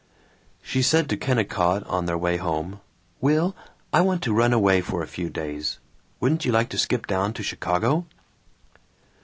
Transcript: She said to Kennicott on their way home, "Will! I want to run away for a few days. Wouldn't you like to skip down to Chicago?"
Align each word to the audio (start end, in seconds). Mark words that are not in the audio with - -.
She 0.63 0.81
said 0.81 1.07
to 1.11 1.15
Kennicott 1.15 1.83
on 1.85 2.07
their 2.07 2.17
way 2.17 2.37
home, 2.37 2.81
"Will! 3.19 3.55
I 3.93 4.01
want 4.01 4.23
to 4.23 4.33
run 4.33 4.51
away 4.51 4.81
for 4.81 5.03
a 5.03 5.07
few 5.07 5.29
days. 5.29 5.77
Wouldn't 6.19 6.43
you 6.43 6.51
like 6.51 6.69
to 6.69 6.79
skip 6.79 7.05
down 7.05 7.33
to 7.33 7.43
Chicago?" 7.43 8.07